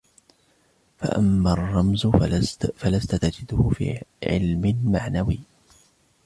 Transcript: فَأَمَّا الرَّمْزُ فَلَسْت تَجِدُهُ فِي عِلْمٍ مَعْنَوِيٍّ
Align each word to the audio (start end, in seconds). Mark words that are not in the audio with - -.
فَأَمَّا 0.97 1.53
الرَّمْزُ 1.53 2.07
فَلَسْت 2.75 3.15
تَجِدُهُ 3.15 3.69
فِي 3.69 4.01
عِلْمٍ 4.27 4.91
مَعْنَوِيٍّ 4.91 5.39